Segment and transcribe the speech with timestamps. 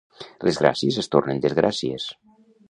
[0.47, 2.09] Les gràcies es tornen desgràcies.